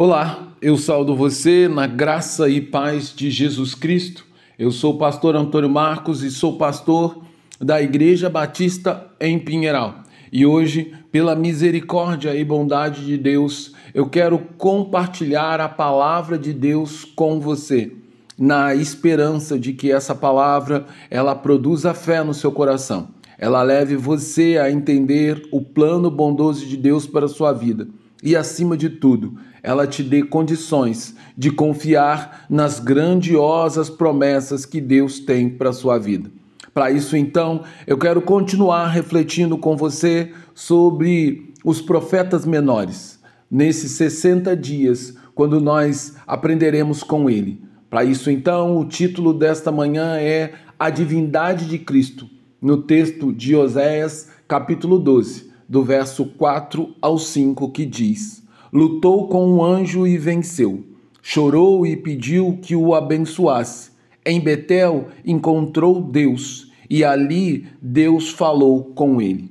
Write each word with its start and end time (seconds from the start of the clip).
Olá, 0.00 0.52
eu 0.62 0.76
saúdo 0.76 1.16
você 1.16 1.66
na 1.66 1.84
graça 1.84 2.48
e 2.48 2.60
paz 2.60 3.12
de 3.12 3.32
Jesus 3.32 3.74
Cristo. 3.74 4.24
Eu 4.56 4.70
sou 4.70 4.94
o 4.94 4.96
pastor 4.96 5.34
Antônio 5.34 5.68
Marcos 5.68 6.22
e 6.22 6.30
sou 6.30 6.56
pastor 6.56 7.20
da 7.60 7.82
Igreja 7.82 8.30
Batista 8.30 9.08
em 9.18 9.40
Pinheiral. 9.40 10.04
E 10.30 10.46
hoje, 10.46 10.94
pela 11.10 11.34
misericórdia 11.34 12.32
e 12.36 12.44
bondade 12.44 13.04
de 13.04 13.18
Deus, 13.18 13.72
eu 13.92 14.08
quero 14.08 14.38
compartilhar 14.56 15.60
a 15.60 15.68
palavra 15.68 16.38
de 16.38 16.52
Deus 16.52 17.04
com 17.04 17.40
você, 17.40 17.92
na 18.38 18.76
esperança 18.76 19.58
de 19.58 19.72
que 19.72 19.90
essa 19.90 20.14
palavra 20.14 20.86
ela 21.10 21.34
produza 21.34 21.92
fé 21.92 22.22
no 22.22 22.32
seu 22.32 22.52
coração. 22.52 23.08
Ela 23.36 23.64
leve 23.64 23.96
você 23.96 24.58
a 24.58 24.70
entender 24.70 25.42
o 25.50 25.60
plano 25.60 26.08
bondoso 26.08 26.64
de 26.64 26.76
Deus 26.76 27.04
para 27.04 27.24
a 27.24 27.28
sua 27.28 27.52
vida 27.52 27.88
e, 28.22 28.36
acima 28.36 28.76
de 28.76 28.88
tudo, 28.88 29.38
ela 29.68 29.86
te 29.86 30.02
dê 30.02 30.22
condições 30.22 31.14
de 31.36 31.50
confiar 31.50 32.46
nas 32.48 32.80
grandiosas 32.80 33.90
promessas 33.90 34.64
que 34.64 34.80
Deus 34.80 35.20
tem 35.20 35.46
para 35.46 35.68
a 35.68 35.74
sua 35.74 35.98
vida. 35.98 36.30
Para 36.72 36.90
isso, 36.90 37.14
então, 37.14 37.62
eu 37.86 37.98
quero 37.98 38.22
continuar 38.22 38.86
refletindo 38.86 39.58
com 39.58 39.76
você 39.76 40.32
sobre 40.54 41.52
os 41.62 41.82
profetas 41.82 42.46
menores, 42.46 43.20
nesses 43.50 43.92
60 43.92 44.56
dias, 44.56 45.14
quando 45.34 45.60
nós 45.60 46.16
aprenderemos 46.26 47.02
com 47.02 47.28
ele. 47.28 47.60
Para 47.90 48.04
isso, 48.04 48.30
então, 48.30 48.78
o 48.78 48.86
título 48.86 49.34
desta 49.34 49.70
manhã 49.70 50.16
é 50.16 50.54
A 50.78 50.88
Divindade 50.88 51.66
de 51.66 51.78
Cristo, 51.78 52.26
no 52.58 52.78
texto 52.78 53.34
de 53.34 53.54
Oséias, 53.54 54.30
capítulo 54.48 54.98
12, 54.98 55.50
do 55.68 55.84
verso 55.84 56.24
4 56.24 56.94
ao 57.02 57.18
5, 57.18 57.70
que 57.70 57.84
diz: 57.84 58.47
Lutou 58.72 59.28
com 59.28 59.46
um 59.46 59.64
anjo 59.64 60.06
e 60.06 60.18
venceu. 60.18 60.84
Chorou 61.22 61.86
e 61.86 61.96
pediu 61.96 62.58
que 62.62 62.74
o 62.74 62.94
abençoasse. 62.94 63.90
Em 64.24 64.40
Betel 64.40 65.08
encontrou 65.24 66.02
Deus 66.02 66.70
e 66.88 67.04
ali 67.04 67.66
Deus 67.80 68.30
falou 68.30 68.84
com 68.94 69.20
ele. 69.20 69.50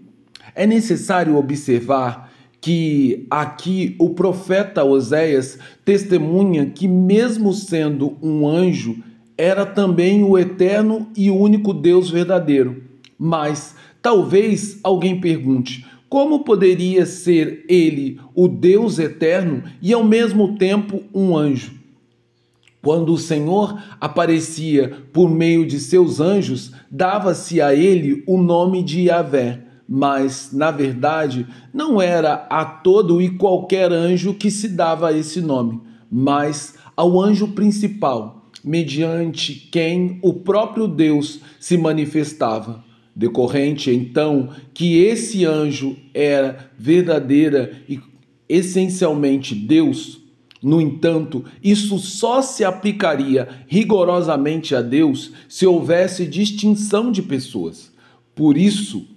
É 0.55 0.66
necessário 0.66 1.36
observar 1.36 2.31
que 2.59 3.27
aqui 3.30 3.95
o 4.00 4.11
profeta 4.11 4.83
Oséias 4.83 5.59
testemunha 5.86 6.66
que, 6.66 6.88
mesmo 6.88 7.53
sendo 7.53 8.17
um 8.22 8.47
anjo, 8.47 8.97
era 9.38 9.66
também 9.66 10.23
o 10.23 10.38
eterno 10.38 11.08
e 11.16 11.30
único 11.30 11.73
Deus 11.73 12.09
verdadeiro. 12.09 12.83
Mas 13.17 13.75
talvez 14.02 14.80
alguém 14.83 15.22
pergunte: 15.22 15.86
como 16.09 16.44
poderia 16.44 17.05
ser 17.05 17.66
ele 17.67 18.19
o 18.33 18.47
Deus 18.47 18.97
eterno 18.97 19.63
e 19.81 19.94
ao 19.94 20.03
mesmo 20.03 20.58
tempo 20.58 21.03
um 21.14 21.36
anjo? 21.36 21.73
Quando 22.81 23.11
o 23.11 23.17
Senhor 23.17 23.81
aparecia 23.99 25.05
por 25.11 25.30
meio 25.30 25.66
de 25.66 25.80
seus 25.80 26.22
anjos, 26.22 26.72
dava-se 26.89 27.61
a 27.61 27.75
ele 27.75 28.23
o 28.25 28.38
nome 28.38 28.81
de 28.81 29.02
Yahvé. 29.02 29.64
Mas, 29.89 30.52
na 30.53 30.72
verdade, 30.72 31.45
não 31.73 32.02
era 32.02 32.47
a 32.49 32.64
todo 32.64 33.21
e 33.21 33.30
qualquer 33.38 33.92
anjo 33.92 34.33
que 34.33 34.52
se 34.52 34.69
dava 34.69 35.17
esse 35.17 35.42
nome, 35.42 35.81
mas 36.11 36.75
ao 36.95 37.21
anjo 37.21 37.49
principal, 37.49 38.49
mediante 38.64 39.53
quem 39.53 40.19
o 40.21 40.33
próprio 40.33 40.88
Deus 40.88 41.39
se 41.59 41.77
manifestava. 41.77 42.86
Decorrente, 43.18 43.90
então, 43.90 44.52
que 44.76 45.00
esse 45.00 45.44
anjo 45.44 45.98
era 46.14 46.70
verdadeira 46.78 47.82
e 47.90 48.00
essencialmente 48.48 49.56
Deus, 49.56 50.22
no 50.62 50.80
entanto, 50.80 51.44
isso 51.64 51.98
só 51.98 52.44
se 52.44 52.64
aplicaria 52.64 53.48
rigorosamente 53.66 54.76
a 54.76 54.84
Deus 54.84 55.32
se 55.50 55.66
houvesse 55.66 56.28
distinção 56.28 57.12
de 57.12 57.23
pessoas. 57.23 57.92
Por 58.36 58.56
isso, 58.56 59.08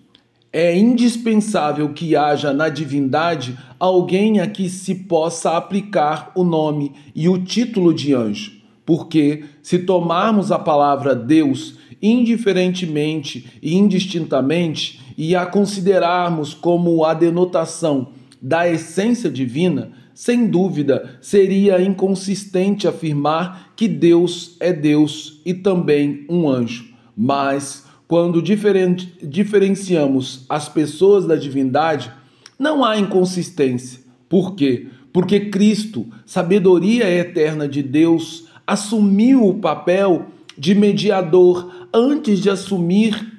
é 0.50 0.75
indispensável 0.75 1.91
que 1.91 2.16
haja 2.16 2.55
na 2.55 2.71
divindade 2.71 3.55
alguém 3.78 4.41
a 4.41 4.47
que 4.47 4.71
se 4.71 4.94
possa 4.94 5.59
aplicar 5.59 6.33
o 6.34 6.43
nome 6.43 6.93
e 7.15 7.28
o 7.28 7.37
título 7.37 7.93
de 7.93 8.15
anjo. 8.15 8.53
Porque, 8.87 9.44
se 9.62 9.81
tomarmos 9.81 10.50
a 10.50 10.59
palavra 10.59 11.15
Deus 11.15 11.78
indiferentemente 12.03 13.47
e 13.62 13.75
indistintamente 13.75 15.00
e 15.16 15.37
a 15.37 15.44
considerarmos 15.44 16.55
como 16.55 17.05
a 17.05 17.12
denotação 17.12 18.09
da 18.41 18.69
essência 18.69 19.31
divina, 19.31 19.93
sem 20.15 20.47
dúvida, 20.47 21.19
seria 21.21 21.81
inconsistente 21.81 22.89
afirmar 22.89 23.72
que 23.77 23.87
Deus 23.87 24.56
é 24.60 24.72
Deus 24.72 25.41
e 25.44 25.53
também 25.53 26.25
um 26.28 26.49
anjo. 26.49 26.89
Mas, 27.16 27.84
quando 28.09 28.43
diferenciamos 28.43 30.44
as 30.49 30.69
pessoas 30.69 31.27
da 31.27 31.37
divindade, 31.37 32.10
não 32.59 32.84
há 32.84 32.99
inconsistência. 32.99 34.00
Por 34.28 34.55
quê? 34.55 34.87
Porque 35.12 35.41
Cristo, 35.41 36.06
sabedoria 36.25 37.10
eterna 37.10 37.69
de 37.69 37.83
Deus, 37.83 38.47
assumiu 38.66 39.47
o 39.47 39.55
papel 39.55 40.27
de 40.60 40.75
mediador 40.75 41.88
antes 41.91 42.38
de 42.38 42.50
assumir 42.50 43.32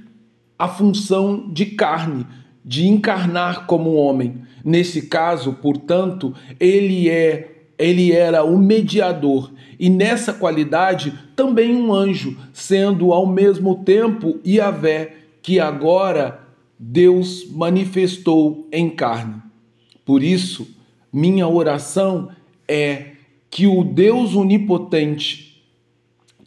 a 0.58 0.68
função 0.68 1.48
de 1.54 1.68
carne, 1.68 2.26
de 2.66 2.88
encarnar 2.88 3.68
como 3.68 3.94
homem. 3.94 4.42
Nesse 4.66 5.04
caso, 5.04 5.54
portanto, 5.54 6.34
ele 6.60 7.08
é 7.08 7.48
ele 7.78 8.12
era 8.12 8.44
o 8.44 8.60
mediador 8.60 9.52
e 9.80 9.90
nessa 9.90 10.34
qualidade 10.34 11.14
também 11.36 11.76
um 11.76 11.94
anjo, 11.94 12.38
sendo 12.54 13.12
ao 13.12 13.26
mesmo 13.26 13.84
tempo 13.84 14.40
Yahvé, 14.46 15.16
que 15.42 15.60
agora 15.60 16.40
Deus 16.78 17.48
manifestou 17.52 18.68
em 18.72 18.90
carne. 18.90 19.42
Por 20.06 20.22
isso, 20.22 20.68
minha 21.14 21.48
oração 21.48 22.30
é 22.68 23.12
que 23.50 23.66
o 23.68 23.84
Deus 23.84 24.36
onipotente, 24.36 25.51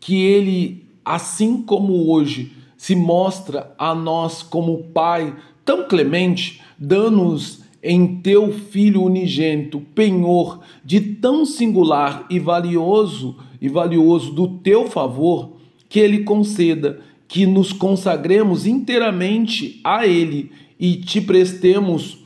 que 0.05 0.21
ele, 0.23 0.85
assim 1.03 1.63
como 1.63 2.11
hoje, 2.13 2.53
se 2.77 2.95
mostra 2.95 3.75
a 3.79 3.95
nós 3.95 4.43
como 4.43 4.85
Pai 4.93 5.35
tão 5.65 5.89
clemente, 5.89 6.61
dando-nos 6.79 7.63
em 7.83 8.17
teu 8.17 8.53
Filho 8.53 9.03
unigênito, 9.03 9.81
penhor 9.95 10.61
de 10.85 11.01
tão 11.01 11.47
singular 11.47 12.27
e 12.29 12.39
valioso 12.39 13.37
e 13.63 13.67
valioso 13.67 14.31
do 14.35 14.59
teu 14.59 14.91
favor, 14.91 15.57
que 15.89 16.01
ele 16.01 16.23
conceda 16.23 17.01
que 17.27 17.47
nos 17.47 17.73
consagremos 17.73 18.67
inteiramente 18.67 19.81
a 19.83 20.07
ele 20.07 20.53
e 20.79 20.97
te 20.97 21.19
prestemos 21.19 22.19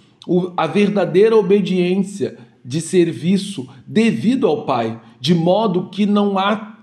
a 0.56 0.66
verdadeira 0.66 1.37
obediência 1.37 2.39
de 2.65 2.81
serviço 2.81 3.69
devido 3.87 4.49
ao 4.49 4.66
Pai, 4.66 5.00
de 5.21 5.33
modo 5.33 5.91
que 5.91 6.05
não 6.06 6.37
há 6.37 6.78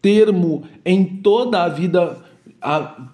termo 0.00 0.64
em 0.84 1.04
toda 1.04 1.62
a 1.62 1.68
vida 1.68 2.28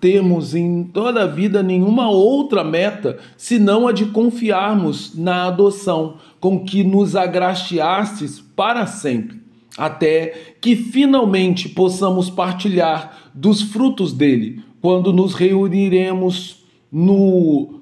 termos 0.01 0.55
em 0.55 0.85
toda 0.85 1.25
a 1.25 1.27
vida 1.27 1.63
nenhuma 1.63 2.09
outra 2.09 2.65
meta 2.65 3.19
senão 3.37 3.87
a 3.87 3.93
de 3.93 4.07
confiarmos 4.07 5.15
na 5.15 5.47
adoção 5.47 6.17
com 6.41 6.65
que 6.65 6.83
nos 6.83 7.15
agraciastes 7.15 8.41
para 8.41 8.87
sempre, 8.87 9.41
até 9.77 10.55
que 10.61 10.75
finalmente 10.75 11.69
possamos 11.69 12.31
partilhar 12.31 13.31
dos 13.35 13.61
frutos 13.61 14.13
dele, 14.13 14.63
quando 14.81 15.13
nos 15.13 15.35
reuniremos 15.35 16.65
no 16.91 17.81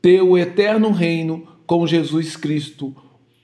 teu 0.00 0.38
eterno 0.38 0.90
reino 0.90 1.46
com 1.66 1.86
Jesus 1.86 2.36
Cristo, 2.36 2.94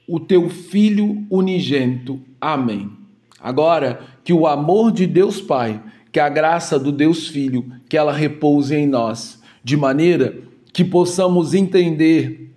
o 0.09 0.19
teu 0.19 0.49
Filho 0.49 1.27
unigênito. 1.29 2.21
Amém. 2.41 3.04
Agora 3.45 4.01
que 4.25 4.33
o 4.33 4.47
amor 4.47 4.91
de 4.91 5.07
Deus 5.07 5.41
Pai 5.41 5.81
que 6.15 6.21
a 6.21 6.29
graça 6.29 6.79
do 6.79 6.93
Deus 6.93 7.27
Filho, 7.27 7.67
que 7.89 7.97
ela 7.97 8.13
repouse 8.13 8.73
em 8.73 8.87
nós, 8.87 9.41
de 9.65 9.77
maneira 9.77 10.39
que 10.73 10.85
possamos 10.85 11.55
entender 11.55 12.55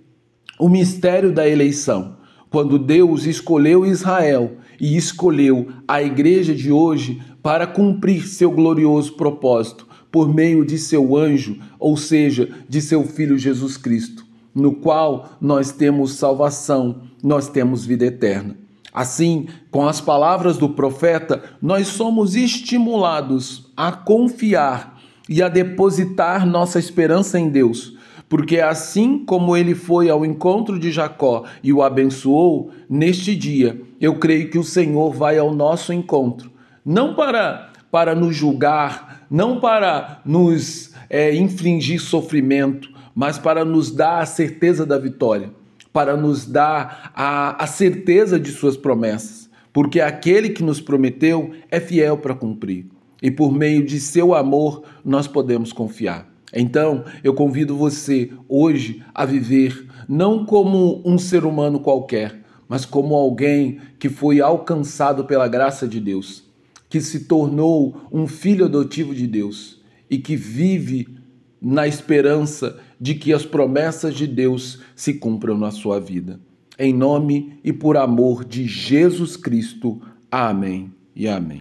o 0.60 0.69
mistério 0.69 1.34
da 1.34 1.50
eleição. 1.50 2.18
Quando 2.51 2.78
Deus 2.78 3.25
escolheu 3.25 3.84
Israel 3.84 4.57
e 4.80 4.95
escolheu 4.95 5.69
a 5.88 6.04
igreja 6.04 6.54
de 6.54 6.72
hoje 6.72 7.19
para 7.42 7.66
cumprir 7.66 8.28
seu 8.28 8.51
glorioso 8.51 9.13
propósito 9.13 9.88
por 10.12 10.31
meio 10.31 10.63
de 10.63 10.78
seu 10.78 11.18
anjo, 11.18 11.57
ou 11.80 11.98
seja, 11.98 12.48
de 12.69 12.80
seu 12.80 13.04
filho 13.06 13.40
Jesus 13.40 13.75
Cristo, 13.75 14.24
no 14.54 14.75
qual 14.75 15.36
nós 15.42 15.72
temos 15.72 16.13
salvação, 16.13 17.01
nós 17.24 17.50
temos 17.50 17.88
vida 17.88 18.06
eterna. 18.06 18.67
Assim, 18.97 19.45
com 19.69 19.88
as 19.88 20.01
palavras 20.01 20.57
do 20.57 20.69
profeta, 20.69 21.44
nós 21.61 21.85
somos 21.85 22.35
estimulados 22.35 23.71
a 23.77 23.91
confiar 23.91 24.99
e 25.29 25.44
a 25.44 25.47
depositar 25.47 26.47
nossa 26.47 26.79
esperança 26.79 27.39
em 27.39 27.47
Deus, 27.47 27.95
porque 28.27 28.59
assim 28.59 29.23
como 29.23 29.55
ele 29.55 29.75
foi 29.75 30.09
ao 30.09 30.25
encontro 30.25 30.79
de 30.79 30.91
Jacó 30.91 31.44
e 31.61 31.71
o 31.71 31.83
abençoou, 31.83 32.71
neste 32.89 33.35
dia 33.35 33.79
eu 34.01 34.15
creio 34.15 34.49
que 34.49 34.57
o 34.57 34.63
Senhor 34.63 35.13
vai 35.13 35.38
ao 35.38 35.53
nosso 35.53 35.94
encontro, 35.94 36.49
não 36.83 37.13
para 37.13 37.69
para 37.91 38.15
nos 38.15 38.35
julgar, 38.35 39.27
não 39.29 39.59
para 39.59 40.21
nos 40.25 40.91
é, 41.07 41.35
infligir 41.35 41.99
sofrimento, 41.99 42.89
mas 43.13 43.38
para 43.38 43.63
nos 43.63 43.91
dar 43.91 44.23
a 44.23 44.25
certeza 44.25 44.88
da 44.88 44.97
vitória, 44.97 45.51
para 45.97 46.15
nos 46.15 46.45
dar 46.45 47.11
a, 47.15 47.63
a 47.63 47.65
certeza 47.65 48.39
de 48.39 48.51
Suas 48.51 48.77
promessas, 48.77 49.49
porque 49.73 49.99
aquele 49.99 50.49
que 50.49 50.61
nos 50.61 50.79
prometeu 50.79 51.53
é 51.71 51.79
fiel 51.79 52.19
para 52.19 52.35
cumprir, 52.35 52.85
e 53.19 53.31
por 53.31 53.51
meio 53.51 53.83
de 53.83 53.99
seu 53.99 54.35
amor 54.35 54.83
nós 55.03 55.27
podemos 55.27 55.73
confiar. 55.73 56.31
Então, 56.53 57.03
eu 57.23 57.33
convido 57.33 57.75
você 57.75 58.29
hoje 58.47 59.03
a 59.11 59.25
viver 59.25 59.88
não 60.07 60.45
como 60.45 61.01
um 61.03 61.17
ser 61.17 61.44
humano 61.44 61.79
qualquer, 61.79 62.44
mas 62.69 62.85
como 62.85 63.15
alguém 63.15 63.79
que 63.97 64.07
foi 64.07 64.39
alcançado 64.39 65.25
pela 65.25 65.47
graça 65.47 65.88
de 65.88 65.99
Deus, 65.99 66.44
que 66.88 67.01
se 67.01 67.21
tornou 67.21 68.03
um 68.11 68.27
filho 68.27 68.65
adotivo 68.65 69.15
de 69.15 69.25
Deus 69.25 69.81
e 70.07 70.19
que 70.19 70.35
vive 70.35 71.17
na 71.62 71.88
esperança 71.88 72.80
de 73.00 73.15
que 73.15 73.33
as 73.33 73.45
promessas 73.45 74.15
de 74.15 74.27
Deus 74.27 74.80
se 74.95 75.15
cumpram 75.15 75.57
na 75.57 75.71
sua 75.71 76.00
vida. 76.00 76.39
Em 76.77 76.94
nome 76.94 77.59
e 77.63 77.74
por 77.74 77.98
amor 77.98 78.45
de 78.45 78.65
Jesus 78.68 79.36
Cristo. 79.36 80.01
Amém 80.31 80.92
e 81.15 81.27
amém. 81.27 81.56